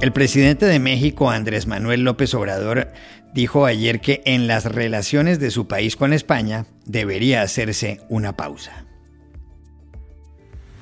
El 0.00 0.12
presidente 0.12 0.66
de 0.66 0.78
México, 0.78 1.30
Andrés 1.30 1.66
Manuel 1.66 2.02
López 2.02 2.34
Obrador, 2.34 2.92
dijo 3.32 3.64
ayer 3.64 4.02
que 4.02 4.22
en 4.26 4.46
las 4.46 4.66
relaciones 4.66 5.40
de 5.40 5.50
su 5.50 5.68
país 5.68 5.96
con 5.96 6.12
España 6.12 6.66
debería 6.84 7.40
hacerse 7.40 8.02
una 8.10 8.36
pausa. 8.36 8.84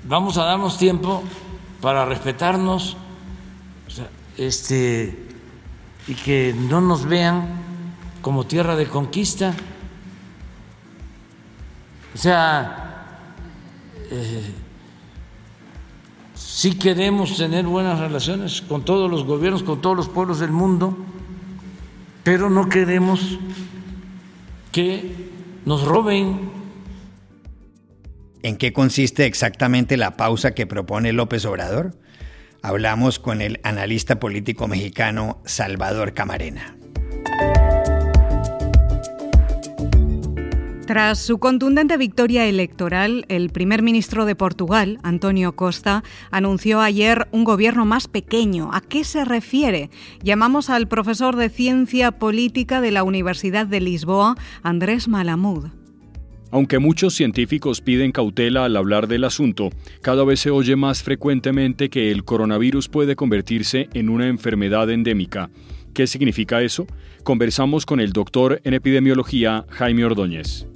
Vamos 0.02 0.36
a 0.36 0.44
darnos 0.44 0.78
tiempo 0.78 1.22
para 1.80 2.04
respetarnos 2.04 2.96
este, 4.36 5.16
y 6.08 6.14
que 6.14 6.52
no 6.52 6.80
nos 6.80 7.06
vean 7.06 7.46
como 8.20 8.46
tierra 8.46 8.74
de 8.74 8.86
conquista. 8.86 9.54
O 12.14 12.18
sea, 12.18 13.20
eh, 14.10 14.52
si 16.64 16.78
queremos 16.78 17.36
tener 17.36 17.66
buenas 17.66 17.98
relaciones 17.98 18.62
con 18.62 18.86
todos 18.86 19.10
los 19.10 19.24
gobiernos, 19.24 19.62
con 19.62 19.82
todos 19.82 19.94
los 19.94 20.08
pueblos 20.08 20.40
del 20.40 20.50
mundo, 20.50 20.96
pero 22.22 22.48
no 22.48 22.70
queremos 22.70 23.38
que 24.72 25.14
nos 25.66 25.84
roben. 25.84 26.40
¿En 28.42 28.56
qué 28.56 28.72
consiste 28.72 29.26
exactamente 29.26 29.98
la 29.98 30.16
pausa 30.16 30.54
que 30.54 30.66
propone 30.66 31.12
López 31.12 31.44
Obrador? 31.44 31.98
Hablamos 32.62 33.18
con 33.18 33.42
el 33.42 33.60
analista 33.62 34.18
político 34.18 34.66
mexicano 34.66 35.42
Salvador 35.44 36.14
Camarena. 36.14 36.78
Tras 40.86 41.18
su 41.18 41.38
contundente 41.38 41.96
victoria 41.96 42.46
electoral, 42.46 43.24
el 43.28 43.48
primer 43.48 43.80
ministro 43.80 44.26
de 44.26 44.36
Portugal, 44.36 44.98
Antonio 45.02 45.56
Costa, 45.56 46.04
anunció 46.30 46.82
ayer 46.82 47.26
un 47.32 47.44
gobierno 47.44 47.86
más 47.86 48.06
pequeño. 48.06 48.68
¿A 48.70 48.82
qué 48.82 49.02
se 49.02 49.24
refiere? 49.24 49.88
Llamamos 50.22 50.68
al 50.68 50.86
profesor 50.86 51.36
de 51.36 51.48
Ciencia 51.48 52.12
Política 52.12 52.82
de 52.82 52.90
la 52.90 53.02
Universidad 53.02 53.66
de 53.66 53.80
Lisboa, 53.80 54.36
Andrés 54.62 55.08
Malamud. 55.08 55.68
Aunque 56.50 56.78
muchos 56.78 57.14
científicos 57.14 57.80
piden 57.80 58.12
cautela 58.12 58.66
al 58.66 58.76
hablar 58.76 59.08
del 59.08 59.24
asunto, 59.24 59.70
cada 60.02 60.22
vez 60.22 60.40
se 60.40 60.50
oye 60.50 60.76
más 60.76 61.02
frecuentemente 61.02 61.88
que 61.88 62.12
el 62.12 62.24
coronavirus 62.24 62.88
puede 62.90 63.16
convertirse 63.16 63.88
en 63.94 64.10
una 64.10 64.28
enfermedad 64.28 64.90
endémica. 64.90 65.50
¿Qué 65.94 66.08
significa 66.08 66.60
eso? 66.60 66.88
Conversamos 67.22 67.86
con 67.86 68.00
el 68.00 68.12
doctor 68.12 68.60
en 68.64 68.74
epidemiología 68.74 69.64
Jaime 69.70 70.04
Ordóñez. 70.04 70.66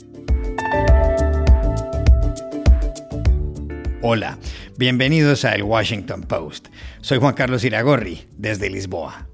Hola, 4.01 4.39
bienvenidos 4.79 5.45
a 5.45 5.57
El 5.57 5.65
Washington 5.65 6.23
Post. 6.23 6.69
Soy 7.01 7.19
Juan 7.19 7.35
Carlos 7.35 7.65
Iragorri, 7.65 8.21
desde 8.37 8.71
Lisboa. 8.71 9.27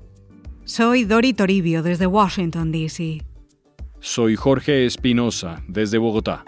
Soy 0.65 1.05
Dori 1.05 1.35
Toribio, 1.35 1.83
desde 1.83 2.07
Washington, 2.07 2.73
D.C. 2.73 3.21
Soy 4.01 4.37
Jorge 4.37 4.87
Espinosa, 4.87 5.63
desde 5.69 5.99
Bogotá. 5.99 6.47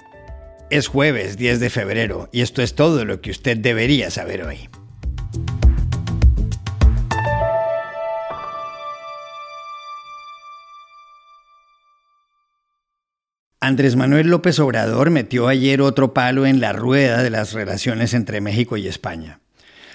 Es 0.71 0.89
jueves 0.89 1.37
10 1.37 1.61
de 1.61 1.69
febrero 1.69 2.31
y 2.33 2.41
esto 2.41 2.63
es 2.63 2.75
todo 2.75 3.05
lo 3.05 3.21
que 3.21 3.33
usted 3.33 3.59
debería 3.59 4.11
saber 4.11 4.45
hoy. 4.45 4.71
Andrés 13.61 13.97
Manuel 13.97 14.29
López 14.29 14.59
Obrador 14.59 15.11
metió 15.11 15.49
ayer 15.49 15.81
otro 15.81 16.13
palo 16.13 16.45
en 16.45 16.61
la 16.61 16.75
rueda 16.75 17.23
de 17.23 17.31
las 17.31 17.55
relaciones 17.55 18.13
entre 18.13 18.43
México 18.43 18.77
y 18.77 18.87
España. 18.87 19.41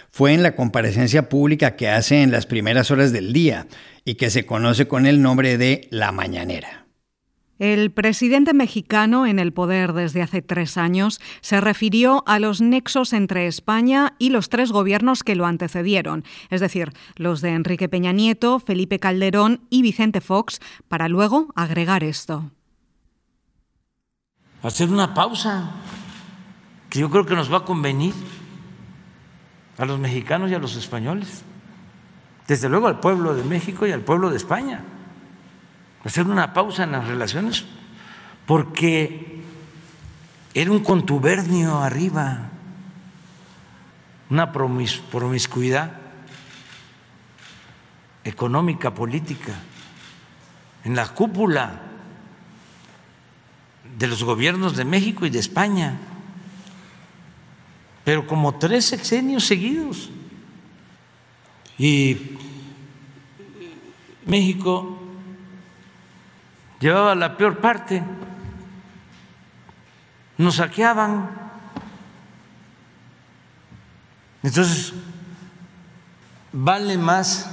Fue 0.10 0.34
en 0.34 0.42
la 0.42 0.56
comparecencia 0.56 1.30
pública 1.30 1.76
que 1.76 1.88
hace 1.88 2.24
en 2.24 2.32
las 2.32 2.48
primeras 2.48 2.90
horas 2.90 3.14
del 3.14 3.34
día 3.34 3.68
y 4.04 4.16
que 4.16 4.32
se 4.32 4.48
conoce 4.48 4.88
con 4.88 5.06
el 5.06 5.22
nombre 5.22 5.60
de 5.60 5.88
La 5.92 6.12
Mañanera. 6.12 6.88
El 7.60 7.92
presidente 7.92 8.56
mexicano 8.56 9.28
en 9.28 9.38
el 9.38 9.54
poder 9.54 9.94
desde 9.94 10.24
hace 10.24 10.42
tres 10.42 10.78
años 10.78 11.22
se 11.42 11.62
refirió 11.62 12.24
a 12.26 12.40
los 12.40 12.62
nexos 12.62 13.14
entre 13.14 13.46
España 13.46 14.16
y 14.18 14.32
los 14.32 14.50
tres 14.50 14.72
gobiernos 14.72 15.22
que 15.22 15.36
lo 15.36 15.46
antecedieron, 15.46 16.24
es 16.50 16.62
decir, 16.62 16.94
los 17.16 17.42
de 17.42 17.50
Enrique 17.50 17.88
Peña 17.88 18.12
Nieto, 18.12 18.58
Felipe 18.60 18.98
Calderón 18.98 19.62
y 19.70 19.84
Vicente 19.84 20.20
Fox, 20.20 20.60
para 20.88 21.08
luego 21.08 21.54
agregar 21.56 22.04
esto 22.04 22.52
hacer 24.64 24.90
una 24.90 25.14
pausa, 25.14 25.72
que 26.90 27.00
yo 27.00 27.10
creo 27.10 27.26
que 27.26 27.36
nos 27.36 27.52
va 27.52 27.60
a 27.60 27.66
convenir 27.66 28.14
a 29.78 29.86
los 29.86 30.00
mexicanos 30.00 30.52
y 30.52 30.56
a 30.56 30.60
los 30.60 30.76
españoles, 30.76 31.44
desde 32.48 32.70
luego 32.70 32.88
al 32.88 33.00
pueblo 33.00 33.34
de 33.34 33.44
México 33.44 33.88
y 33.88 33.92
al 33.92 34.02
pueblo 34.02 34.30
de 34.30 34.38
España, 34.38 34.84
hacer 36.04 36.28
una 36.28 36.54
pausa 36.54 36.84
en 36.84 36.92
las 36.92 37.08
relaciones, 37.08 37.66
porque 38.46 39.42
era 40.54 40.72
un 40.72 40.84
contubernio 40.84 41.80
arriba, 41.80 42.50
una 44.30 44.52
promiscuidad 44.52 45.92
económica, 48.24 48.94
política, 48.94 49.54
en 50.84 50.96
la 50.96 51.08
cúpula 51.08 51.91
de 54.02 54.08
los 54.08 54.24
gobiernos 54.24 54.76
de 54.76 54.84
México 54.84 55.28
y 55.28 55.30
de 55.30 55.38
España, 55.38 56.00
pero 58.04 58.26
como 58.26 58.58
tres 58.58 58.86
sexenios 58.86 59.46
seguidos. 59.46 60.10
Y 61.78 62.36
México 64.26 64.98
llevaba 66.80 67.14
la 67.14 67.38
peor 67.38 67.60
parte, 67.60 68.02
nos 70.36 70.56
saqueaban. 70.56 71.30
Entonces, 74.42 74.96
vale 76.52 76.98
más 76.98 77.52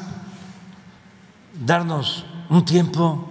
darnos 1.53 2.25
un 2.49 2.65
tiempo 2.65 3.28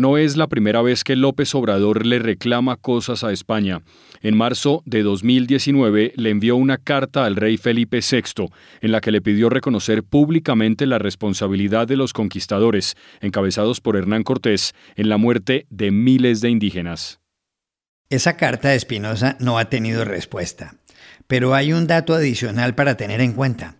no 0.00 0.16
es 0.16 0.38
la 0.38 0.46
primera 0.46 0.80
vez 0.80 1.04
que 1.04 1.14
López 1.14 1.54
Obrador 1.54 2.06
le 2.06 2.18
reclama 2.18 2.76
cosas 2.76 3.22
a 3.22 3.32
España. 3.32 3.82
En 4.22 4.34
marzo 4.34 4.82
de 4.86 5.02
2019 5.02 6.14
le 6.16 6.30
envió 6.30 6.56
una 6.56 6.78
carta 6.78 7.26
al 7.26 7.36
rey 7.36 7.58
Felipe 7.58 8.00
VI 8.00 8.48
en 8.80 8.92
la 8.92 9.02
que 9.02 9.10
le 9.10 9.20
pidió 9.20 9.50
reconocer 9.50 10.02
públicamente 10.02 10.86
la 10.86 10.98
responsabilidad 10.98 11.86
de 11.86 11.96
los 11.96 12.14
conquistadores, 12.14 12.96
encabezados 13.20 13.82
por 13.82 13.96
Hernán 13.96 14.22
Cortés, 14.22 14.72
en 14.96 15.10
la 15.10 15.18
muerte 15.18 15.66
de 15.68 15.90
miles 15.90 16.40
de 16.40 16.48
indígenas. 16.48 17.20
Esa 18.08 18.38
carta 18.38 18.70
de 18.70 18.76
Espinosa 18.76 19.36
no 19.38 19.58
ha 19.58 19.66
tenido 19.66 20.06
respuesta, 20.06 20.76
pero 21.26 21.54
hay 21.54 21.74
un 21.74 21.86
dato 21.86 22.14
adicional 22.14 22.74
para 22.74 22.96
tener 22.96 23.20
en 23.20 23.34
cuenta. 23.34 23.76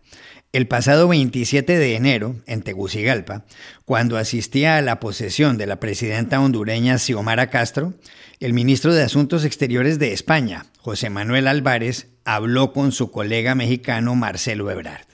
El 0.52 0.66
pasado 0.66 1.06
27 1.06 1.78
de 1.78 1.94
enero, 1.94 2.34
en 2.46 2.62
Tegucigalpa, 2.62 3.44
cuando 3.84 4.16
asistía 4.16 4.76
a 4.76 4.82
la 4.82 4.98
posesión 4.98 5.56
de 5.58 5.66
la 5.66 5.78
presidenta 5.78 6.40
hondureña 6.40 6.98
Xiomara 6.98 7.50
Castro, 7.50 7.94
el 8.40 8.52
ministro 8.52 8.92
de 8.92 9.04
Asuntos 9.04 9.44
Exteriores 9.44 10.00
de 10.00 10.12
España, 10.12 10.66
José 10.78 11.08
Manuel 11.08 11.46
Álvarez, 11.46 12.08
habló 12.24 12.72
con 12.72 12.90
su 12.90 13.12
colega 13.12 13.54
mexicano 13.54 14.16
Marcelo 14.16 14.68
Ebrard. 14.72 15.09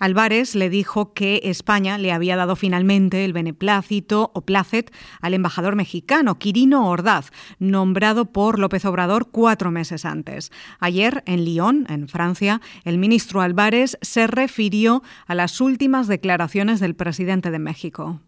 Álvarez 0.00 0.54
le 0.54 0.70
dijo 0.70 1.12
que 1.12 1.42
España 1.44 1.98
le 1.98 2.10
había 2.10 2.34
dado 2.34 2.56
finalmente 2.56 3.24
el 3.26 3.34
beneplácito 3.34 4.30
o 4.34 4.40
placet 4.40 4.90
al 5.20 5.34
embajador 5.34 5.76
mexicano 5.76 6.38
Quirino 6.38 6.88
Ordaz, 6.88 7.30
nombrado 7.58 8.24
por 8.32 8.58
López 8.58 8.86
Obrador 8.86 9.28
cuatro 9.30 9.70
meses 9.70 10.06
antes. 10.06 10.52
Ayer, 10.78 11.22
en 11.26 11.44
Lyon, 11.44 11.86
en 11.90 12.08
Francia, 12.08 12.62
el 12.84 12.96
ministro 12.96 13.42
Álvarez 13.42 13.98
se 14.00 14.26
refirió 14.26 15.02
a 15.26 15.34
las 15.34 15.60
últimas 15.60 16.08
declaraciones 16.08 16.80
del 16.80 16.94
presidente 16.94 17.50
de 17.50 17.58
México. 17.58 18.20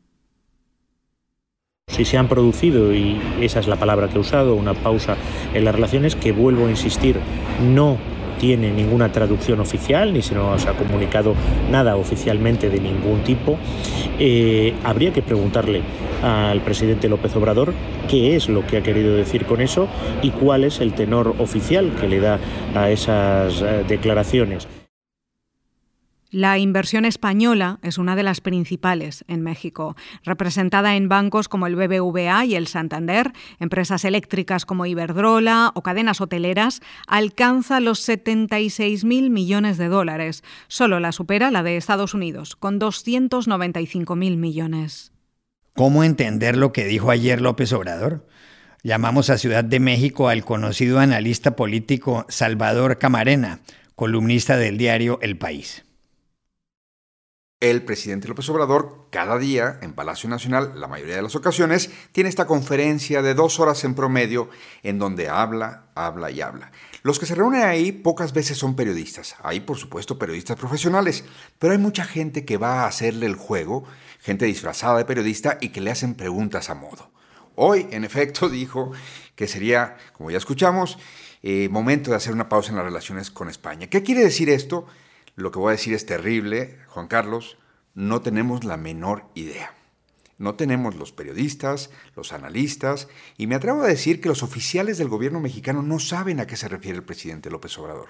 Si 1.89 2.05
se 2.05 2.19
han 2.19 2.29
producido, 2.29 2.95
y 2.95 3.19
esa 3.41 3.61
es 3.61 3.67
la 3.67 3.77
palabra 3.77 4.09
que 4.09 4.17
he 4.17 4.21
usado, 4.21 4.55
una 4.55 4.75
pausa 4.75 5.17
en 5.55 5.65
las 5.65 5.75
relaciones, 5.75 6.17
que 6.17 6.33
vuelvo 6.33 6.67
a 6.67 6.71
insistir, 6.71 7.19
no 7.63 7.99
tiene 8.39 8.71
ninguna 8.71 9.13
traducción 9.13 9.61
oficial, 9.61 10.13
ni 10.13 10.23
se 10.23 10.35
nos 10.35 10.67
ha 10.67 10.73
comunicado 10.73 11.35
nada 11.71 11.97
oficialmente 11.97 12.71
de 12.71 12.81
ningún 12.81 13.23
tipo. 13.25 13.59
Eh, 14.19 14.75
habría 14.85 15.13
que 15.13 15.23
preguntarle 15.23 15.83
al 16.23 16.61
presidente 16.61 17.09
López 17.09 17.35
Obrador 17.37 17.75
qué 18.09 18.37
es 18.37 18.49
lo 18.49 18.67
que 18.67 18.77
ha 18.77 18.83
querido 18.83 19.15
decir 19.15 19.45
con 19.45 19.61
eso 19.61 19.89
y 20.23 20.31
cuál 20.31 20.65
es 20.65 20.81
el 20.81 20.93
tenor 20.93 21.35
oficial 21.39 21.93
que 22.01 22.09
le 22.09 22.21
da 22.21 22.39
a 22.75 22.91
esas 22.91 23.63
eh, 23.63 23.85
declaraciones. 23.89 24.69
La 26.33 26.57
inversión 26.57 27.05
española 27.05 27.79
es 27.83 27.99
una 27.99 28.17
de 28.17 28.23
las 28.23 28.41
principales 28.41 29.23
en 29.29 29.43
México, 29.43 29.97
representada 30.25 30.97
en 30.97 31.11
bancos 31.11 31.47
como 31.47 31.67
el 31.67 31.77
BBVA 31.77 32.47
y 32.47 32.55
el 32.55 32.69
Santander, 32.69 33.33
empresas 33.61 34.07
eléctricas 34.07 34.65
como 34.65 34.87
Iberdrola 34.87 35.73
o 35.75 35.83
cadenas 35.83 36.23
hoteleras, 36.23 36.81
alcanza 37.07 37.81
los 37.81 38.09
76.000 38.09 39.29
millones 39.29 39.77
de 39.77 39.89
dólares. 39.89 40.43
Solo 40.69 41.01
la 41.01 41.13
supera 41.13 41.51
la 41.51 41.63
de 41.63 41.77
Estados 41.77 42.15
Unidos, 42.15 42.57
con 42.57 42.81
295.000 42.81 44.39
millones. 44.39 45.13
¿Cómo 45.75 46.03
entender 46.03 46.57
lo 46.57 46.73
que 46.73 46.87
dijo 46.87 47.11
ayer 47.11 47.43
López 47.43 47.75
Obrador? 47.75 48.27
Llamamos 48.83 49.29
a 49.29 49.37
Ciudad 49.37 49.65
de 49.65 49.81
México 49.81 50.31
al 50.31 50.47
conocido 50.47 50.99
analista 50.99 51.57
político 51.57 52.25
Salvador 52.31 52.97
Camarena, 52.97 53.61
columnista 53.95 54.57
del 54.57 54.79
diario 54.79 55.19
El 55.21 55.37
País. 55.37 55.85
El 57.63 57.85
presidente 57.85 58.27
López 58.27 58.49
Obrador, 58.49 59.07
cada 59.11 59.39
día 59.39 59.79
en 59.83 59.93
Palacio 59.93 60.29
Nacional, 60.29 60.73
la 60.81 60.89
mayoría 60.89 61.15
de 61.15 61.23
las 61.23 61.37
ocasiones, 61.37 61.93
tiene 62.11 62.29
esta 62.29 62.45
conferencia 62.45 63.23
de 63.23 63.35
dos 63.35 63.61
horas 63.61 63.85
en 63.85 63.95
promedio 63.95 64.51
en 64.83 64.99
donde 64.99 65.29
habla, 65.29 65.87
habla 65.95 66.33
y 66.33 66.41
habla. 66.41 66.73
Los 67.05 67.21
que 67.21 67.27
se 67.27 67.37
reúnen 67.37 67.63
ahí 67.63 67.93
pocas 67.93 68.33
veces 68.33 68.59
son 68.59 68.75
periodistas. 68.75 69.37
Hay, 69.45 69.61
por 69.61 69.79
supuesto, 69.79 70.19
periodistas 70.19 70.59
profesionales, 70.59 71.25
pero 71.61 71.73
hay 71.73 71.79
mucha 71.79 72.03
gente 72.05 72.45
que 72.45 72.57
va 72.57 72.83
a 72.83 72.89
hacerle 72.89 73.27
el 73.27 73.37
juego, 73.37 73.85
gente 74.19 74.45
disfrazada 74.45 74.99
de 74.99 75.05
periodista 75.05 75.59
y 75.61 75.69
que 75.69 75.81
le 75.81 75.93
hacen 75.93 76.17
preguntas 76.17 76.69
a 76.69 76.75
modo. 76.75 77.13
Hoy, 77.55 77.87
en 77.93 78.03
efecto, 78.03 78.49
dijo 78.49 78.91
que 79.37 79.47
sería, 79.47 79.99
como 80.15 80.33
ya 80.33 80.39
escuchamos, 80.39 80.99
eh, 81.45 81.69
momento 81.69 82.11
de 82.11 82.17
hacer 82.17 82.33
una 82.33 82.49
pausa 82.49 82.71
en 82.71 82.77
las 82.79 82.87
relaciones 82.87 83.31
con 83.31 83.49
España. 83.49 83.87
¿Qué 83.87 84.03
quiere 84.03 84.23
decir 84.25 84.51
esto? 84.51 84.89
Lo 85.35 85.51
que 85.51 85.59
voy 85.59 85.71
a 85.71 85.73
decir 85.73 85.95
es 85.95 86.05
terrible, 86.05 86.79
Juan 86.89 87.09
Carlos, 87.09 87.57
no 87.95 88.21
tenemos 88.21 88.65
la 88.65 88.77
menor 88.77 89.25
idea. 89.35 89.75
No 90.39 90.57
tenemos 90.57 90.95
los 90.97 91.13
periodistas, 91.13 91.91
los 92.17 92.33
analistas, 92.33 93.09
y 93.39 93.47
me 93.47 93.55
atrevo 93.55 93.83
a 93.83 93.87
decir 93.87 94.21
que 94.21 94.29
los 94.29 94.43
oficiales 94.43 94.99
del 94.99 95.09
gobierno 95.09 95.41
mexicano 95.41 95.83
no 95.83 95.99
saben 95.99 96.41
a 96.41 96.47
qué 96.47 96.57
se 96.57 96.69
refiere 96.69 96.99
el 96.99 97.05
presidente 97.05 97.51
López 97.51 97.79
Obrador. 97.79 98.09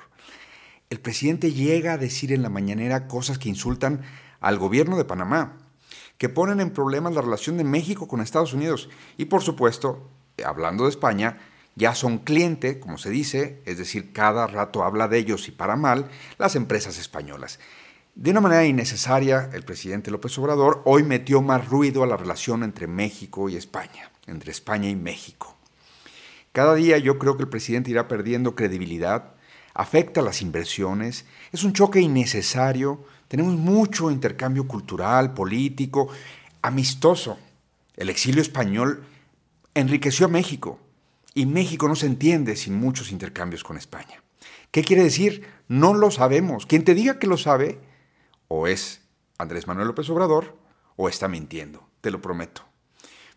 El 0.90 1.00
presidente 1.00 1.52
llega 1.52 1.92
a 1.92 1.98
decir 1.98 2.32
en 2.32 2.42
la 2.42 2.48
mañanera 2.48 3.06
cosas 3.06 3.38
que 3.38 3.48
insultan 3.48 4.02
al 4.40 4.58
gobierno 4.58 4.96
de 4.96 5.04
Panamá, 5.04 5.58
que 6.18 6.28
ponen 6.28 6.60
en 6.60 6.70
problemas 6.70 7.14
la 7.14 7.22
relación 7.22 7.56
de 7.56 7.64
México 7.64 8.08
con 8.08 8.20
Estados 8.20 8.52
Unidos 8.52 8.88
y 9.16 9.26
por 9.26 9.42
supuesto, 9.42 10.10
hablando 10.44 10.84
de 10.84 10.90
España, 10.90 11.38
ya 11.74 11.94
son 11.94 12.18
cliente, 12.18 12.78
como 12.78 12.98
se 12.98 13.10
dice, 13.10 13.62
es 13.64 13.78
decir, 13.78 14.12
cada 14.12 14.46
rato 14.46 14.84
habla 14.84 15.08
de 15.08 15.18
ellos 15.18 15.48
y 15.48 15.52
para 15.52 15.76
mal, 15.76 16.10
las 16.38 16.56
empresas 16.56 16.98
españolas. 16.98 17.58
De 18.14 18.30
una 18.30 18.42
manera 18.42 18.66
innecesaria, 18.66 19.48
el 19.54 19.62
presidente 19.62 20.10
López 20.10 20.36
Obrador 20.38 20.82
hoy 20.84 21.02
metió 21.02 21.40
más 21.40 21.66
ruido 21.68 22.02
a 22.02 22.06
la 22.06 22.18
relación 22.18 22.62
entre 22.62 22.86
México 22.86 23.48
y 23.48 23.56
España, 23.56 24.10
entre 24.26 24.50
España 24.50 24.90
y 24.90 24.96
México. 24.96 25.56
Cada 26.52 26.74
día 26.74 26.98
yo 26.98 27.18
creo 27.18 27.38
que 27.38 27.44
el 27.44 27.48
presidente 27.48 27.90
irá 27.90 28.08
perdiendo 28.08 28.54
credibilidad, 28.54 29.32
afecta 29.72 30.20
las 30.20 30.42
inversiones, 30.42 31.24
es 31.52 31.64
un 31.64 31.72
choque 31.72 32.00
innecesario, 32.00 33.02
tenemos 33.28 33.54
mucho 33.54 34.10
intercambio 34.10 34.68
cultural, 34.68 35.32
político, 35.32 36.08
amistoso. 36.60 37.38
El 37.96 38.10
exilio 38.10 38.42
español 38.42 39.04
enriqueció 39.74 40.26
a 40.26 40.28
México, 40.28 40.78
y 41.34 41.46
México 41.46 41.88
no 41.88 41.96
se 41.96 42.06
entiende 42.06 42.56
sin 42.56 42.74
muchos 42.74 43.10
intercambios 43.10 43.64
con 43.64 43.76
España. 43.76 44.22
¿Qué 44.70 44.82
quiere 44.82 45.02
decir? 45.02 45.46
No 45.68 45.94
lo 45.94 46.10
sabemos. 46.10 46.66
Quien 46.66 46.84
te 46.84 46.94
diga 46.94 47.18
que 47.18 47.26
lo 47.26 47.36
sabe, 47.36 47.80
o 48.48 48.66
es 48.66 49.02
Andrés 49.38 49.66
Manuel 49.66 49.88
López 49.88 50.08
Obrador, 50.10 50.56
o 50.96 51.08
está 51.08 51.28
mintiendo, 51.28 51.88
te 52.00 52.10
lo 52.10 52.20
prometo. 52.20 52.64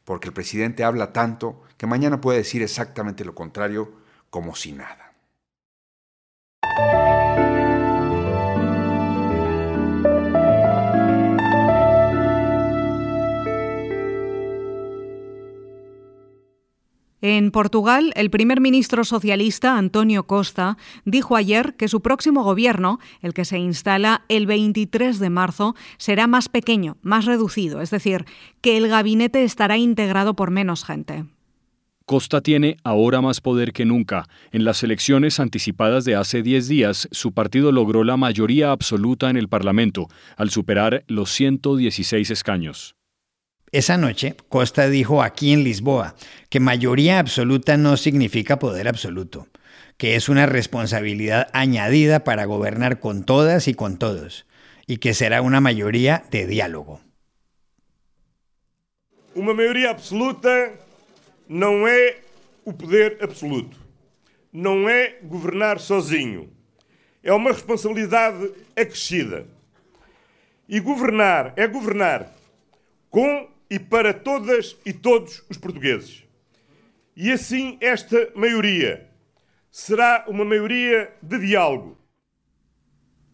Porque 0.03 0.27
el 0.27 0.33
presidente 0.33 0.83
habla 0.83 1.13
tanto 1.13 1.63
que 1.77 1.87
mañana 1.87 2.21
puede 2.21 2.39
decir 2.39 2.61
exactamente 2.61 3.25
lo 3.25 3.35
contrario 3.35 3.93
como 4.29 4.55
si 4.55 4.71
nada. 4.71 5.04
En 17.27 17.49
Portugal, 17.49 18.13
el 18.15 18.29
primer 18.29 18.61
ministro 18.61 19.03
socialista 19.03 19.79
Antonio 19.79 20.27
Costa 20.27 20.77
dijo 21.05 21.35
ayer 21.35 21.73
que 21.73 21.87
su 21.87 22.01
próximo 22.01 22.43
gobierno, 22.43 22.99
el 23.23 23.33
que 23.33 23.45
se 23.45 23.57
instala 23.57 24.25
el 24.29 24.45
23 24.45 25.17
de 25.17 25.31
marzo, 25.31 25.75
será 25.97 26.27
más 26.27 26.49
pequeño, 26.49 26.97
más 27.01 27.25
reducido, 27.25 27.81
es 27.81 27.89
decir, 27.89 28.25
que 28.61 28.77
el 28.77 28.89
gabinete 28.89 29.43
estará 29.43 29.75
integrado 29.75 30.35
por 30.35 30.51
menos 30.51 30.85
gente. 30.85 31.25
Costa 32.05 32.41
tiene 32.41 32.77
ahora 32.83 33.21
más 33.21 33.41
poder 33.41 33.73
que 33.73 33.85
nunca. 33.85 34.27
En 34.51 34.63
las 34.63 34.83
elecciones 34.83 35.39
anticipadas 35.39 36.05
de 36.05 36.13
hace 36.13 36.43
10 36.43 36.67
días, 36.67 37.07
su 37.11 37.31
partido 37.31 37.71
logró 37.71 38.03
la 38.03 38.17
mayoría 38.17 38.69
absoluta 38.69 39.31
en 39.31 39.37
el 39.37 39.49
Parlamento, 39.49 40.09
al 40.37 40.51
superar 40.51 41.03
los 41.07 41.31
116 41.31 42.29
escaños. 42.29 42.94
Esa 43.75 43.97
noche, 43.97 44.37
Costa 44.47 44.87
dijo 44.87 45.21
aquí 45.21 45.51
en 45.51 45.65
Lisboa 45.65 46.15
que 46.49 46.61
mayoría 46.61 47.19
absoluta 47.19 47.75
no 47.75 47.97
significa 47.97 48.57
poder 48.57 48.87
absoluto, 48.87 49.49
que 49.97 50.15
es 50.15 50.29
una 50.29 50.45
responsabilidad 50.45 51.49
añadida 51.51 52.23
para 52.23 52.45
gobernar 52.45 53.01
con 53.01 53.25
todas 53.25 53.67
y 53.67 53.73
con 53.73 53.97
todos, 53.97 54.45
y 54.87 54.99
que 54.99 55.13
será 55.13 55.41
una 55.41 55.59
mayoría 55.59 56.23
de 56.31 56.47
diálogo. 56.47 57.01
Una 59.33 59.53
mayoría 59.53 59.89
absoluta 59.89 60.71
no 61.49 61.89
es 61.89 62.13
o 62.63 62.71
poder 62.77 63.17
absoluto. 63.21 63.75
no 64.53 64.89
es 64.89 65.15
gobernar 65.23 65.81
sozinho. 65.81 66.45
Es 67.21 67.29
una 67.29 67.49
responsabilidad 67.49 68.35
acrescida. 68.71 69.43
Y 70.65 70.79
gobernar 70.79 71.53
es 71.57 71.69
gobernar 71.73 72.33
con 73.09 73.53
e 73.69 73.79
para 73.79 74.13
todas 74.13 74.77
e 74.85 74.93
todos 74.93 75.43
os 75.49 75.57
portugueses. 75.57 76.23
E 77.15 77.31
assim 77.31 77.77
esta 77.81 78.29
maioria 78.35 79.09
será 79.71 80.25
uma 80.27 80.45
maioria 80.45 81.13
de 81.21 81.39
diálogo. 81.39 81.97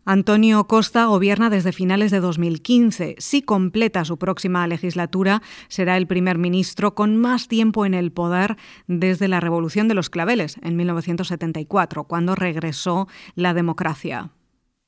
Antonio 0.03 0.65
Costa 0.65 1.05
gobierna 1.05 1.51
desde 1.51 1.71
finales 1.71 2.09
de 2.09 2.19
2015. 2.19 3.15
Si 3.19 3.43
completa 3.43 4.03
su 4.03 4.17
próxima 4.17 4.65
legislatura, 4.65 5.43
será 5.67 5.95
el 5.95 6.07
primer 6.07 6.39
ministro 6.39 6.95
con 6.95 7.17
más 7.17 7.47
tiempo 7.47 7.85
en 7.85 7.93
el 7.93 8.11
poder 8.11 8.57
desde 8.87 9.27
la 9.27 9.39
Revolución 9.39 9.87
de 9.87 9.93
los 9.93 10.09
Claveles 10.09 10.57
en 10.63 10.75
1974, 10.75 12.05
cuando 12.05 12.33
regresó 12.33 13.07
la 13.35 13.53
democracia. 13.53 14.31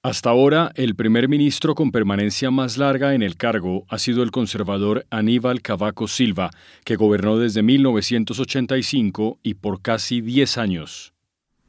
Hasta 0.05 0.31
ahora, 0.31 0.74
el 0.75 0.95
primer 0.98 1.29
ministro 1.29 1.75
con 1.75 1.93
permanencia 1.93 2.51
más 2.51 2.77
larga 2.77 3.13
en 3.13 3.22
el 3.22 3.38
cargo 3.38 3.86
ha 3.88 3.98
sido 3.98 4.22
el 4.22 4.31
conservador 4.31 5.05
Aníbal 5.10 5.62
Cavaco 5.62 6.10
Silva, 6.10 6.50
que 6.83 6.98
gobernó 6.98 7.38
desde 7.38 7.63
1985 7.63 9.39
y 9.41 9.53
por 9.53 9.81
casi 9.81 10.19
10 10.19 10.57
años. 10.57 11.13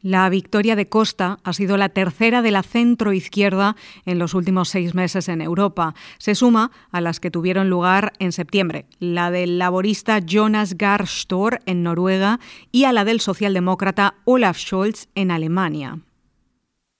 La 0.03 0.29
victoria 0.31 0.75
de 0.75 0.89
Costa 0.89 1.39
ha 1.45 1.53
sido 1.53 1.77
la 1.77 1.91
tercera 1.91 2.43
de 2.43 2.51
la 2.51 2.65
centroizquierda 2.65 3.77
en 4.05 4.19
los 4.19 4.35
últimos 4.35 4.69
seis 4.69 4.97
meses 4.97 5.29
en 5.29 5.41
Europa. 5.41 5.95
Se 6.19 6.35
suma 6.35 6.73
a 6.91 7.01
las 7.01 7.21
que 7.21 7.31
tuvieron 7.31 7.71
lugar 7.71 8.15
en 8.19 8.33
septiembre, 8.33 8.87
la 8.99 9.31
del 9.31 9.61
laborista 9.61 10.19
Jonas 10.19 10.77
Gahr 10.77 11.03
Store 11.03 11.61
en 11.67 11.85
Noruega 11.85 12.41
y 12.73 12.85
a 12.85 12.93
la 12.93 13.05
del 13.05 13.21
socialdemócrata 13.21 14.17
Olaf 14.25 14.59
Scholz 14.59 15.07
en 15.15 15.31
Alemania. 15.31 16.01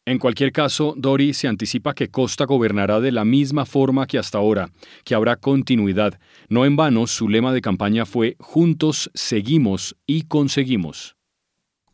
En 0.07 0.19
cualquier 0.19 0.53
caso, 0.53 0.95
Dori 0.99 1.33
se 1.33 1.49
anticipa 1.49 1.95
que 1.95 2.11
Costa 2.11 2.45
gobernará 2.45 3.01
de 3.01 3.11
la 3.11 3.25
misma 3.25 3.65
forma 3.65 4.07
que 4.07 4.19
hasta 4.19 4.37
ahora, 4.37 4.69
que 5.03 5.15
habrá 5.15 5.37
continuidad. 5.37 6.21
No 6.51 6.67
en 6.67 6.77
vano, 6.77 7.07
su 7.07 7.27
lema 7.27 7.55
de 7.55 7.63
campaña 7.63 8.05
fue 8.05 8.37
Juntos, 8.39 9.11
seguimos 9.15 9.97
y 10.07 10.23
conseguimos. 10.23 11.17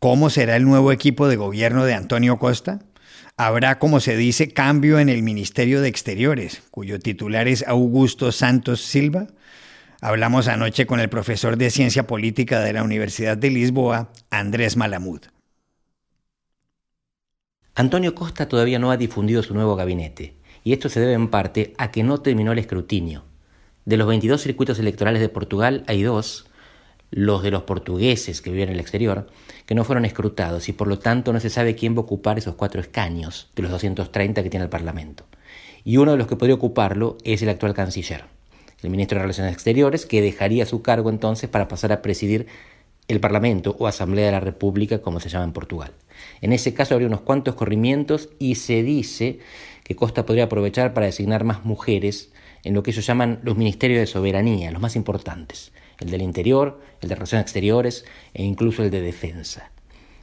¿Cómo 0.00 0.28
será 0.28 0.56
el 0.56 0.64
nuevo 0.64 0.90
equipo 0.90 1.28
de 1.28 1.36
gobierno 1.36 1.84
de 1.84 1.94
Antonio 1.94 2.38
Costa? 2.38 2.80
Habrá, 3.36 3.78
como 3.78 4.00
se 4.00 4.16
dice, 4.16 4.48
cambio 4.48 4.98
en 4.98 5.08
el 5.08 5.22
Ministerio 5.22 5.80
de 5.80 5.88
Exteriores, 5.88 6.62
cuyo 6.72 6.98
titular 6.98 7.46
es 7.46 7.64
Augusto 7.66 8.32
Santos 8.32 8.80
Silva. 8.80 9.28
Hablamos 10.00 10.48
anoche 10.48 10.84
con 10.84 10.98
el 10.98 11.10
profesor 11.10 11.56
de 11.56 11.70
Ciencia 11.70 12.08
Política 12.08 12.58
de 12.60 12.72
la 12.72 12.82
Universidad 12.82 13.36
de 13.36 13.50
Lisboa, 13.50 14.10
Andrés 14.30 14.76
Malamud. 14.76 15.20
Antonio 17.74 18.14
Costa 18.14 18.48
todavía 18.48 18.78
no 18.78 18.90
ha 18.90 18.96
difundido 18.96 19.42
su 19.42 19.54
nuevo 19.54 19.76
gabinete, 19.76 20.34
y 20.64 20.72
esto 20.72 20.88
se 20.88 21.00
debe 21.00 21.12
en 21.12 21.28
parte 21.28 21.72
a 21.78 21.90
que 21.90 22.02
no 22.02 22.18
terminó 22.18 22.52
el 22.52 22.58
escrutinio. 22.58 23.24
De 23.84 23.96
los 23.96 24.08
22 24.08 24.42
circuitos 24.42 24.78
electorales 24.78 25.20
de 25.20 25.28
Portugal 25.28 25.84
hay 25.86 26.02
dos, 26.02 26.46
los 27.10 27.42
de 27.42 27.50
los 27.50 27.62
portugueses 27.62 28.42
que 28.42 28.50
viven 28.50 28.68
en 28.68 28.74
el 28.74 28.80
exterior, 28.80 29.28
que 29.66 29.74
no 29.74 29.84
fueron 29.84 30.04
escrutados 30.04 30.68
y 30.68 30.72
por 30.72 30.88
lo 30.88 30.98
tanto 30.98 31.32
no 31.32 31.40
se 31.40 31.48
sabe 31.48 31.76
quién 31.76 31.94
va 31.94 31.98
a 31.98 32.02
ocupar 32.02 32.38
esos 32.38 32.56
cuatro 32.56 32.80
escaños 32.80 33.50
de 33.54 33.62
los 33.62 33.70
230 33.70 34.42
que 34.42 34.50
tiene 34.50 34.64
el 34.64 34.70
Parlamento. 34.70 35.24
y 35.82 35.96
uno 35.96 36.12
de 36.12 36.18
los 36.18 36.26
que 36.26 36.36
podría 36.36 36.56
ocuparlo 36.56 37.16
es 37.24 37.40
el 37.40 37.48
actual 37.48 37.72
canciller, 37.72 38.24
el 38.82 38.90
ministro 38.90 39.16
de 39.16 39.22
Relaciones 39.22 39.54
Exteriores, 39.54 40.04
que 40.04 40.20
dejaría 40.20 40.66
su 40.66 40.82
cargo 40.82 41.08
entonces 41.08 41.48
para 41.48 41.68
pasar 41.68 41.92
a 41.92 42.02
presidir 42.02 42.48
el 43.08 43.20
Parlamento 43.20 43.76
o 43.78 43.86
Asamblea 43.86 44.26
de 44.26 44.32
la 44.32 44.40
República, 44.40 45.00
como 45.00 45.20
se 45.20 45.30
llama 45.30 45.44
en 45.44 45.52
Portugal. 45.52 45.92
En 46.40 46.52
ese 46.52 46.74
caso 46.74 46.94
habría 46.94 47.08
unos 47.08 47.20
cuantos 47.20 47.54
corrimientos 47.54 48.28
y 48.38 48.56
se 48.56 48.82
dice 48.82 49.38
que 49.84 49.96
Costa 49.96 50.26
podría 50.26 50.44
aprovechar 50.44 50.94
para 50.94 51.06
designar 51.06 51.44
más 51.44 51.64
mujeres 51.64 52.30
en 52.64 52.74
lo 52.74 52.82
que 52.82 52.90
ellos 52.90 53.06
llaman 53.06 53.40
los 53.42 53.56
ministerios 53.56 54.00
de 54.00 54.06
soberanía, 54.06 54.70
los 54.70 54.82
más 54.82 54.96
importantes, 54.96 55.72
el 55.98 56.10
del 56.10 56.22
Interior, 56.22 56.80
el 57.00 57.08
de 57.08 57.14
Relaciones 57.14 57.44
Exteriores 57.44 58.04
e 58.34 58.42
incluso 58.44 58.82
el 58.82 58.90
de 58.90 59.00
Defensa. 59.00 59.70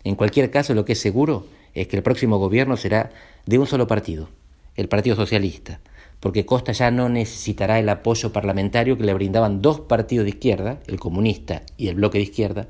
En 0.04 0.16
cualquier 0.16 0.52
caso, 0.52 0.74
lo 0.74 0.86
que 0.86 0.94
es 0.94 1.00
seguro 1.00 1.48
es 1.74 1.88
que 1.88 1.98
el 1.98 2.04
próximo 2.04 2.38
gobierno 2.38 2.78
será 2.78 3.12
de 3.46 3.60
un 3.60 3.68
solo 3.68 3.88
partido, 3.88 4.30
el 4.76 4.88
Partido 4.88 5.16
Socialista, 5.16 5.80
porque 6.20 6.46
Costa 6.46 6.72
ya 6.72 6.92
no 6.92 7.10
necesitará 7.10 7.80
el 7.80 7.90
apoyo 7.90 8.32
parlamentario 8.32 8.98
que 8.98 9.04
le 9.04 9.14
brindaban 9.14 9.62
dos 9.62 9.82
partidos 9.82 10.26
de 10.26 10.32
izquierda, 10.32 10.80
el 10.88 11.00
comunista 11.00 11.64
y 11.78 11.90
el 11.90 11.96
bloque 11.96 12.18
de 12.18 12.24
izquierda, 12.24 12.68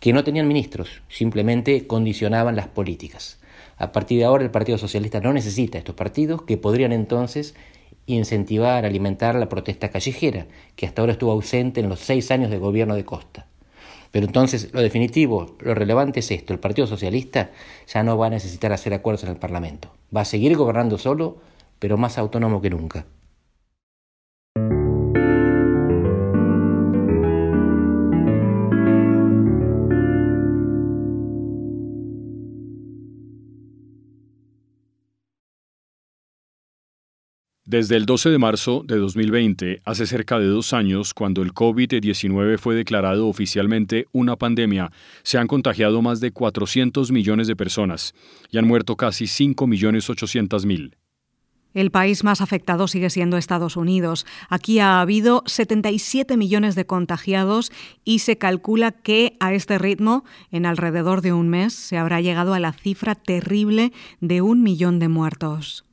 que 0.00 0.12
no 0.12 0.24
tenían 0.24 0.48
ministros, 0.48 1.02
simplemente 1.08 1.86
condicionaban 1.86 2.56
las 2.56 2.68
políticas. 2.68 3.38
A 3.76 3.92
partir 3.92 4.18
de 4.18 4.24
ahora 4.24 4.44
el 4.44 4.50
Partido 4.50 4.78
Socialista 4.78 5.20
no 5.20 5.32
necesita 5.32 5.78
estos 5.78 5.94
partidos 5.94 6.42
que 6.42 6.56
podrían 6.56 6.92
entonces 6.92 7.54
incentivar, 8.06 8.84
alimentar 8.84 9.34
la 9.34 9.48
protesta 9.48 9.90
callejera, 9.90 10.46
que 10.76 10.86
hasta 10.86 11.02
ahora 11.02 11.12
estuvo 11.12 11.32
ausente 11.32 11.80
en 11.80 11.88
los 11.88 12.00
seis 12.00 12.30
años 12.30 12.50
de 12.50 12.58
gobierno 12.58 12.94
de 12.94 13.04
Costa. 13.04 13.46
Pero 14.10 14.26
entonces 14.26 14.72
lo 14.72 14.80
definitivo, 14.80 15.56
lo 15.60 15.74
relevante 15.74 16.20
es 16.20 16.30
esto, 16.30 16.52
el 16.52 16.58
Partido 16.58 16.86
Socialista 16.86 17.50
ya 17.86 18.02
no 18.02 18.16
va 18.16 18.26
a 18.26 18.30
necesitar 18.30 18.72
hacer 18.72 18.94
acuerdos 18.94 19.24
en 19.24 19.30
el 19.30 19.36
Parlamento, 19.36 19.90
va 20.16 20.22
a 20.22 20.24
seguir 20.24 20.56
gobernando 20.56 20.96
solo, 20.96 21.38
pero 21.78 21.98
más 21.98 22.18
autónomo 22.18 22.62
que 22.62 22.70
nunca. 22.70 23.04
Desde 37.68 37.96
el 37.96 38.06
12 38.06 38.30
de 38.30 38.38
marzo 38.38 38.82
de 38.82 38.96
2020, 38.96 39.82
hace 39.84 40.06
cerca 40.06 40.38
de 40.38 40.46
dos 40.46 40.72
años, 40.72 41.12
cuando 41.12 41.42
el 41.42 41.52
COVID-19 41.52 42.56
fue 42.56 42.74
declarado 42.74 43.28
oficialmente 43.28 44.06
una 44.10 44.36
pandemia, 44.36 44.90
se 45.22 45.36
han 45.36 45.48
contagiado 45.48 46.00
más 46.00 46.20
de 46.20 46.30
400 46.30 47.12
millones 47.12 47.46
de 47.46 47.56
personas 47.56 48.14
y 48.50 48.56
han 48.56 48.66
muerto 48.66 48.96
casi 48.96 49.26
5 49.26 49.66
millones 49.66 50.08
800 50.08 50.64
mil. 50.64 50.96
El 51.74 51.90
país 51.90 52.24
más 52.24 52.40
afectado 52.40 52.88
sigue 52.88 53.10
siendo 53.10 53.36
Estados 53.36 53.76
Unidos. 53.76 54.24
Aquí 54.48 54.78
ha 54.78 55.02
habido 55.02 55.42
77 55.44 56.38
millones 56.38 56.74
de 56.74 56.86
contagiados 56.86 57.70
y 58.02 58.20
se 58.20 58.38
calcula 58.38 58.92
que 58.92 59.36
a 59.40 59.52
este 59.52 59.76
ritmo, 59.76 60.24
en 60.50 60.64
alrededor 60.64 61.20
de 61.20 61.34
un 61.34 61.50
mes, 61.50 61.74
se 61.74 61.98
habrá 61.98 62.22
llegado 62.22 62.54
a 62.54 62.60
la 62.60 62.72
cifra 62.72 63.14
terrible 63.14 63.92
de 64.22 64.40
un 64.40 64.62
millón 64.62 64.98
de 65.00 65.08
muertos. 65.08 65.84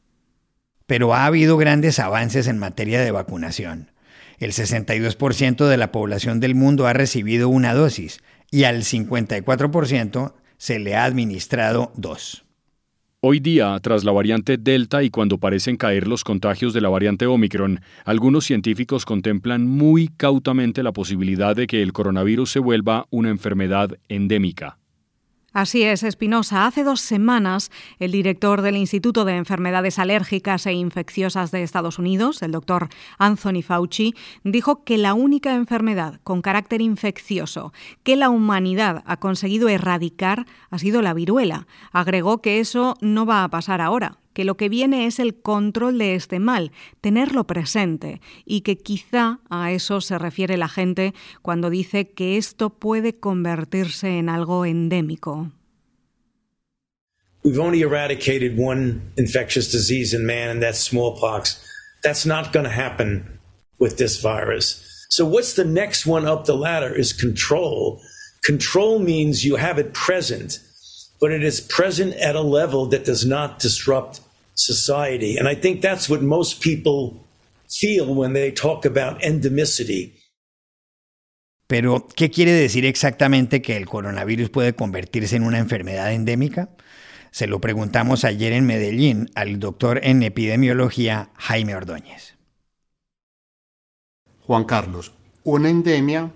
Pero 0.88 1.14
ha 1.14 1.26
habido 1.26 1.58
grandes 1.58 2.00
avances 2.00 2.48
en 2.48 2.60
materia 2.60 3.02
de 3.02 3.12
vacunación. 3.12 3.92
El 4.38 4.52
62% 4.52 5.68
de 5.68 5.78
la 5.78 5.92
población 5.92 6.40
del 6.40 6.56
mundo 6.56 6.88
ha 6.88 6.94
recibido 6.94 7.50
una 7.50 7.74
dosis 7.74 8.22
y 8.52 8.64
al 8.64 8.84
54% 8.84 10.34
se 10.58 10.80
le 10.80 10.96
ha 10.96 11.06
administrado 11.06 11.92
dos. 11.96 12.46
Hoy 13.28 13.40
día, 13.40 13.80
tras 13.82 14.04
la 14.04 14.12
variante 14.12 14.58
Delta 14.58 15.02
y 15.02 15.10
cuando 15.10 15.40
parecen 15.40 15.78
caer 15.78 16.08
los 16.08 16.24
contagios 16.24 16.74
de 16.76 16.82
la 16.82 16.90
variante 16.90 17.26
Omicron, 17.26 17.82
algunos 18.04 18.46
científicos 18.46 19.04
contemplan 19.04 19.66
muy 19.66 20.10
cautamente 20.10 20.84
la 20.84 20.92
posibilidad 20.92 21.56
de 21.56 21.66
que 21.66 21.82
el 21.82 21.92
coronavirus 21.92 22.52
se 22.52 22.60
vuelva 22.60 23.08
una 23.10 23.30
enfermedad 23.30 23.98
endémica. 24.10 24.78
Así 25.56 25.84
es, 25.84 26.04
Espinosa. 26.04 26.66
Hace 26.66 26.84
dos 26.84 27.00
semanas, 27.00 27.72
el 28.00 28.12
director 28.12 28.62
del 28.62 28.76
Instituto 28.76 29.24
de 29.24 29.38
Enfermedades 29.38 30.00
Alérgicas 30.00 30.66
e 30.66 30.74
Infecciosas 30.74 31.52
de 31.52 31.64
Estados 31.64 31.98
Unidos, 31.98 32.42
el 32.42 32.52
doctor 32.52 32.90
Anthony 33.20 33.62
Fauci, 33.64 34.16
dijo 34.44 34.84
que 34.84 34.98
la 34.98 35.14
única 35.14 35.56
enfermedad 35.56 36.20
con 36.26 36.42
carácter 36.42 36.82
infeccioso 36.82 37.72
que 38.04 38.18
la 38.18 38.30
humanidad 38.30 39.02
ha 39.06 39.16
conseguido 39.16 39.70
erradicar 39.70 40.46
ha 40.72 40.78
sido 40.78 41.02
la 41.02 41.14
viruela. 41.14 41.68
Agregó 41.94 42.42
que 42.42 42.60
eso 42.60 42.98
no 43.00 43.26
va 43.26 43.46
a 43.46 43.50
pasar 43.50 43.80
ahora, 43.80 44.18
que 44.36 44.44
lo 44.44 44.58
que 44.58 44.68
viene 44.68 45.08
es 45.08 45.20
el 45.20 45.34
control 45.34 45.98
de 45.98 46.14
este 46.14 46.40
mal, 46.40 46.74
tenerlo 47.00 47.48
presente, 47.48 48.20
y 48.46 48.62
que 48.62 48.78
quizá 48.78 49.40
a 49.50 49.72
eso 49.72 50.02
se 50.02 50.20
refiere 50.20 50.58
la 50.58 50.68
gente 50.68 51.14
cuando 51.42 51.70
dice 51.70 52.12
que 52.12 52.36
esto 52.36 52.70
puede 52.70 53.18
convertirse 53.18 54.20
en 54.20 54.28
algo 54.28 54.66
endémico. 54.66 55.52
We've 57.46 57.60
only 57.60 57.82
eradicated 57.82 58.60
one 58.60 59.14
infectious 59.18 59.72
disease 59.72 60.14
in 60.14 60.26
man, 60.26 60.50
and 60.50 60.62
that's 60.62 60.80
smallpox. 60.80 61.64
That's 62.04 62.26
not 62.26 62.52
going 62.52 62.66
to 62.66 62.72
happen 62.72 63.40
with 63.80 63.98
this 63.98 64.20
virus. 64.20 64.82
So, 65.10 65.26
what's 65.26 65.54
the 65.54 65.64
next 65.64 66.06
one 66.06 66.26
up 66.26 66.46
the 66.46 66.58
ladder 66.58 66.94
is 66.94 67.14
control. 67.14 68.02
Control 68.44 69.00
means 69.00 69.46
you 69.46 69.56
have 69.58 69.78
it 69.78 69.94
present, 69.94 70.60
but 71.22 71.32
it 71.32 71.44
is 71.44 71.62
present 71.62 72.16
at 72.16 72.36
a 72.36 72.42
level 72.42 72.88
that 72.88 73.06
does 73.06 73.26
not 73.26 73.60
disrupt 73.60 74.22
society. 74.56 75.38
And 75.38 75.48
I 75.48 75.56
think 75.56 75.82
that's 75.82 76.10
what 76.10 76.22
most 76.22 76.62
people 76.64 77.22
feel 77.68 78.14
when 78.16 78.34
they 78.34 78.52
talk 78.52 78.86
about 78.86 79.22
endemicity. 79.22 80.14
Pero, 81.68 82.08
¿qué 82.16 82.30
quiere 82.30 82.52
decir 82.52 82.86
exactamente 82.86 83.62
que 83.62 83.76
el 83.76 83.88
coronavirus 83.88 84.50
puede 84.50 84.74
convertirse 84.74 85.36
en 85.36 85.44
una 85.44 85.58
enfermedad 85.58 86.14
endémica? 86.14 86.70
Se 87.32 87.48
lo 87.48 87.60
preguntamos 87.60 88.24
ayer 88.24 88.54
en 88.54 88.66
Medellín 88.66 89.32
al 89.36 89.60
doctor 89.60 90.00
en 90.04 90.22
epidemiología 90.24 91.32
Jaime 91.36 91.76
Ordóñez. 91.76 92.36
Juan 94.42 94.64
Carlos, 94.66 95.12
una 95.44 95.70
endemia 95.70 96.32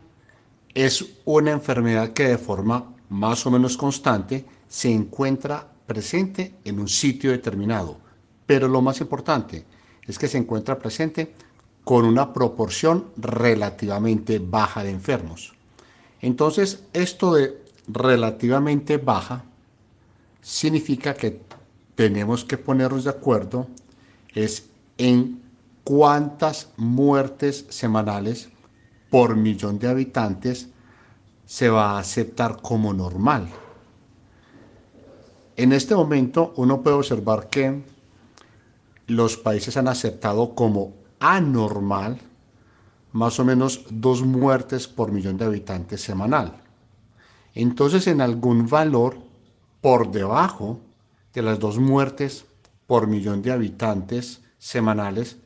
es 0.73 1.05
una 1.25 1.51
enfermedad 1.51 2.13
que 2.13 2.27
de 2.27 2.38
forma 2.39 2.95
más 3.09 3.45
o 3.45 3.51
menos 3.51 3.77
constante 3.77 4.45
se 4.67 4.91
encuentra 4.91 5.67
presente 5.85 6.55
en 6.65 6.79
un 6.79 6.88
sitio 6.88 7.31
determinado 7.31 8.08
pero 8.49 8.67
lo 8.67 8.81
más 8.81 8.99
importante 8.99 9.63
es 10.07 10.17
que 10.17 10.27
se 10.27 10.39
encuentra 10.39 10.79
presente 10.79 11.35
con 11.83 12.03
una 12.03 12.33
proporción 12.33 13.05
relativamente 13.15 14.39
baja 14.39 14.83
de 14.83 14.89
enfermos. 14.89 15.53
Entonces, 16.19 16.83
esto 16.93 17.35
de 17.35 17.63
relativamente 17.87 18.97
baja 18.97 19.43
significa 20.41 21.13
que 21.13 21.39
tenemos 21.93 22.43
que 22.43 22.57
ponernos 22.57 23.03
de 23.03 23.11
acuerdo 23.11 23.67
es 24.33 24.67
en 24.97 25.43
cuántas 25.83 26.69
muertes 26.75 27.67
semanales 27.69 28.49
por 29.11 29.35
millón 29.35 29.77
de 29.77 29.89
habitantes 29.89 30.69
se 31.45 31.69
va 31.69 31.91
a 31.91 31.99
aceptar 31.99 32.63
como 32.63 32.95
normal. 32.95 33.47
En 35.55 35.71
este 35.71 35.93
momento 35.93 36.51
uno 36.55 36.81
puede 36.81 36.95
observar 36.95 37.47
que 37.47 37.98
los 39.09 39.37
países 39.37 39.75
han 39.75 39.87
aceptado 39.87 40.55
como 40.55 40.93
anormal 41.19 42.19
más 43.11 43.39
o 43.39 43.45
menos 43.45 43.85
dos 43.89 44.21
muertes 44.21 44.87
por 44.87 45.11
millón 45.11 45.37
de 45.37 45.45
habitantes 45.45 46.01
semanal. 46.01 46.61
Entonces, 47.55 48.05
en 48.05 48.21
algún 48.21 48.67
valor 48.67 49.17
por 49.81 50.11
debajo 50.11 50.79
de 51.33 51.41
las 51.41 51.59
dos 51.59 51.79
muertes 51.79 52.45
por 52.85 53.07
millón 53.07 53.41
de 53.41 53.51
habitantes 53.51 54.41
semanales, 54.59 55.37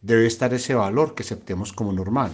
debe 0.00 0.26
estar 0.26 0.54
ese 0.54 0.74
valor 0.74 1.14
que 1.14 1.24
aceptemos 1.24 1.72
como 1.72 1.92
normal. 1.92 2.30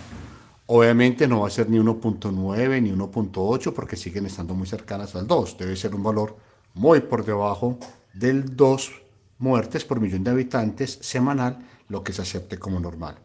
Obviamente 0.66 1.26
no 1.26 1.40
va 1.40 1.46
a 1.46 1.50
ser 1.50 1.70
ni 1.70 1.78
1.9 1.78 2.82
ni 2.82 2.90
1.8 2.90 3.72
porque 3.72 3.96
siguen 3.96 4.26
estando 4.26 4.52
muy 4.52 4.66
cercanas 4.66 5.14
al 5.16 5.26
2. 5.26 5.56
Debe 5.56 5.76
ser 5.76 5.94
un 5.94 6.02
valor 6.02 6.36
muy 6.74 7.00
por 7.00 7.24
debajo 7.24 7.78
del 8.12 8.56
2 8.56 9.05
muertes 9.38 9.84
por 9.84 10.00
millón 10.00 10.24
de 10.24 10.30
habitantes 10.30 10.98
semanal, 11.00 11.68
lo 11.88 12.02
que 12.02 12.12
se 12.12 12.22
acepte 12.22 12.58
como 12.58 12.80
normal. 12.80 13.18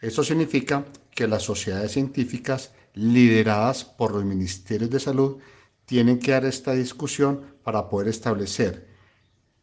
Esto 0.00 0.24
significa 0.24 0.84
que 1.14 1.28
las 1.28 1.42
sociedades 1.42 1.92
científicas 1.92 2.72
lideradas 2.94 3.84
por 3.84 4.12
los 4.12 4.24
ministerios 4.24 4.90
de 4.90 5.00
salud 5.00 5.38
tienen 5.86 6.18
que 6.18 6.32
dar 6.32 6.44
esta 6.44 6.72
discusión 6.72 7.56
para 7.62 7.88
poder 7.88 8.08
establecer 8.08 8.88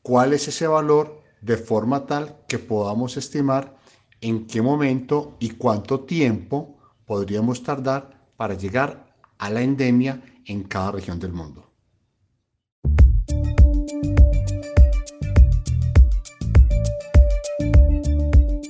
cuál 0.02 0.34
es 0.34 0.48
ese 0.48 0.68
valor 0.68 1.24
de 1.42 1.58
forma 1.58 2.06
tal 2.06 2.38
que 2.48 2.60
podamos 2.60 3.18
estimar 3.18 3.78
en 4.22 4.48
qué 4.48 4.62
momento 4.62 5.38
y 5.40 5.52
cuánto 5.52 6.02
tiempo 6.02 6.78
podríamos 7.06 7.64
tardar 7.64 8.30
para 8.36 8.54
llegar 8.54 9.16
a 9.38 9.50
la 9.50 9.62
endemia 9.62 10.22
en 10.46 10.64
cada 10.64 10.92
región 10.92 11.20
del 11.20 11.32
mundo. 11.32 11.69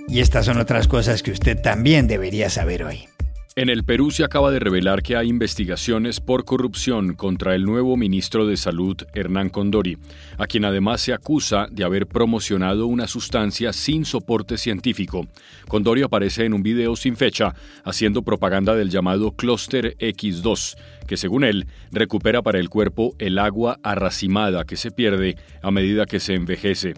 Y 0.09 0.21
estas 0.21 0.45
son 0.47 0.57
otras 0.57 0.87
cosas 0.87 1.21
que 1.21 1.31
usted 1.31 1.61
también 1.61 2.07
debería 2.07 2.49
saber 2.49 2.83
hoy. 2.83 3.07
En 3.55 3.69
el 3.69 3.83
Perú 3.83 4.09
se 4.09 4.23
acaba 4.23 4.51
de 4.51 4.59
revelar 4.59 5.03
que 5.03 5.17
hay 5.17 5.27
investigaciones 5.27 6.19
por 6.19 6.45
corrupción 6.45 7.13
contra 7.13 7.55
el 7.55 7.65
nuevo 7.65 7.97
ministro 7.97 8.47
de 8.47 8.57
Salud, 8.57 8.95
Hernán 9.13 9.49
Condori, 9.49 9.97
a 10.37 10.47
quien 10.47 10.65
además 10.65 11.01
se 11.01 11.13
acusa 11.13 11.67
de 11.69 11.83
haber 11.83 12.07
promocionado 12.07 12.87
una 12.87 13.05
sustancia 13.05 13.73
sin 13.73 14.05
soporte 14.05 14.57
científico. 14.57 15.27
Condori 15.67 16.03
aparece 16.03 16.45
en 16.45 16.53
un 16.53 16.63
video 16.63 16.95
sin 16.95 17.17
fecha 17.17 17.53
haciendo 17.83 18.21
propaganda 18.21 18.75
del 18.75 18.89
llamado 18.89 19.33
Cluster 19.33 19.95
X2, 19.97 20.77
que 21.05 21.17
según 21.17 21.43
él 21.43 21.67
recupera 21.91 22.41
para 22.41 22.59
el 22.59 22.69
cuerpo 22.69 23.13
el 23.19 23.37
agua 23.37 23.77
arracimada 23.83 24.63
que 24.63 24.77
se 24.77 24.89
pierde 24.89 25.35
a 25.61 25.69
medida 25.69 26.05
que 26.05 26.19
se 26.19 26.33
envejece. 26.33 26.93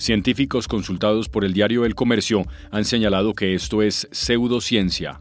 Científicos 0.00 0.66
consultados 0.66 1.28
por 1.28 1.44
el 1.44 1.52
diario 1.52 1.84
El 1.84 1.94
Comercio 1.94 2.46
han 2.70 2.86
señalado 2.86 3.34
que 3.34 3.54
esto 3.54 3.82
es 3.82 4.08
pseudociencia. 4.10 5.20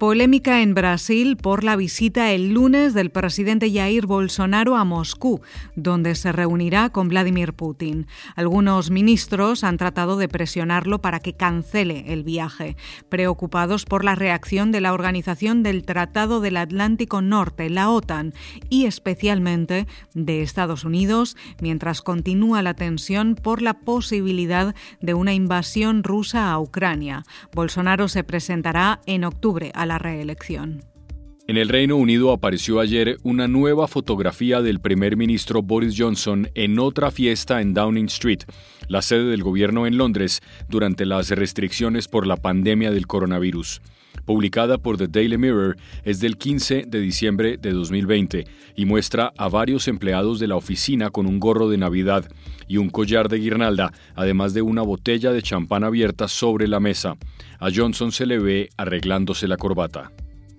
Polémica 0.00 0.62
en 0.62 0.72
Brasil 0.72 1.36
por 1.36 1.62
la 1.62 1.76
visita 1.76 2.30
el 2.30 2.54
lunes 2.54 2.94
del 2.94 3.10
presidente 3.10 3.70
Jair 3.70 4.06
Bolsonaro 4.06 4.76
a 4.76 4.84
Moscú, 4.84 5.42
donde 5.76 6.14
se 6.14 6.32
reunirá 6.32 6.88
con 6.88 7.10
Vladimir 7.10 7.52
Putin. 7.52 8.06
Algunos 8.34 8.90
ministros 8.90 9.62
han 9.62 9.76
tratado 9.76 10.16
de 10.16 10.26
presionarlo 10.26 11.02
para 11.02 11.20
que 11.20 11.34
cancele 11.34 12.14
el 12.14 12.24
viaje, 12.24 12.78
preocupados 13.10 13.84
por 13.84 14.02
la 14.02 14.14
reacción 14.14 14.72
de 14.72 14.80
la 14.80 14.94
Organización 14.94 15.62
del 15.62 15.84
Tratado 15.84 16.40
del 16.40 16.56
Atlántico 16.56 17.20
Norte, 17.20 17.68
la 17.68 17.90
OTAN, 17.90 18.32
y 18.70 18.86
especialmente 18.86 19.86
de 20.14 20.40
Estados 20.40 20.84
Unidos, 20.84 21.36
mientras 21.60 22.00
continúa 22.00 22.62
la 22.62 22.72
tensión 22.72 23.34
por 23.34 23.60
la 23.60 23.74
posibilidad 23.74 24.74
de 25.02 25.12
una 25.12 25.34
invasión 25.34 26.04
rusa 26.04 26.50
a 26.50 26.58
Ucrania. 26.58 27.24
Bolsonaro 27.52 28.08
se 28.08 28.24
presentará 28.24 29.02
en 29.04 29.24
octubre 29.24 29.72
a 29.74 29.89
reelección. 29.98 30.82
En 31.50 31.56
el 31.56 31.68
Reino 31.68 31.96
Unido 31.96 32.30
apareció 32.30 32.78
ayer 32.78 33.18
una 33.24 33.48
nueva 33.48 33.88
fotografía 33.88 34.62
del 34.62 34.78
primer 34.78 35.16
ministro 35.16 35.62
Boris 35.62 35.96
Johnson 35.98 36.48
en 36.54 36.78
otra 36.78 37.10
fiesta 37.10 37.60
en 37.60 37.74
Downing 37.74 38.06
Street, 38.06 38.44
la 38.86 39.02
sede 39.02 39.24
del 39.24 39.42
gobierno 39.42 39.86
en 39.86 39.96
Londres, 39.96 40.42
durante 40.68 41.06
las 41.06 41.30
restricciones 41.30 42.06
por 42.06 42.26
la 42.26 42.36
pandemia 42.36 42.92
del 42.92 43.08
coronavirus. 43.08 43.82
Publicada 44.24 44.78
por 44.78 44.96
The 44.96 45.08
Daily 45.08 45.38
Mirror, 45.38 45.76
es 46.04 46.20
del 46.20 46.36
15 46.36 46.84
de 46.86 47.00
diciembre 47.00 47.56
de 47.56 47.72
2020 47.72 48.44
y 48.76 48.84
muestra 48.84 49.32
a 49.36 49.48
varios 49.48 49.88
empleados 49.88 50.38
de 50.38 50.46
la 50.46 50.56
oficina 50.56 51.10
con 51.10 51.26
un 51.26 51.40
gorro 51.40 51.68
de 51.68 51.78
Navidad 51.78 52.30
y 52.68 52.76
un 52.76 52.90
collar 52.90 53.28
de 53.28 53.38
guirnalda, 53.38 53.92
además 54.14 54.54
de 54.54 54.62
una 54.62 54.82
botella 54.82 55.32
de 55.32 55.42
champán 55.42 55.84
abierta 55.84 56.28
sobre 56.28 56.68
la 56.68 56.80
mesa. 56.80 57.16
A 57.58 57.68
Johnson 57.74 58.12
se 58.12 58.26
le 58.26 58.38
ve 58.38 58.68
arreglándose 58.76 59.48
la 59.48 59.56
corbata. 59.56 60.12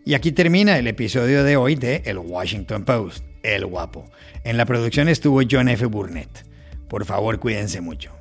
Y 0.03 0.15
aquí 0.15 0.31
termina 0.31 0.77
el 0.79 0.88
episodio 0.88 1.43
de 1.43 1.58
hoy 1.58 1.75
de 1.75 2.03
El 2.05 2.17
Washington 2.17 2.86
Post, 2.86 3.24
El 3.43 3.65
Guapo. 3.65 4.10
En 4.43 4.58
la 4.58 4.65
producción 4.65 5.08
estuvo 5.08 5.41
John 5.50 5.70
F. 5.70 5.86
Burnett. 5.86 6.46
Por 6.89 7.05
favor, 7.05 7.39
cuídense 7.39 7.81
mucho. 7.81 8.21